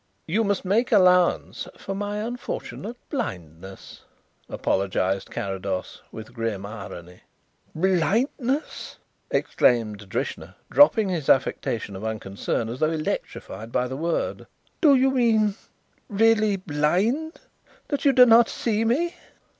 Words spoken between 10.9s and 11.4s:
his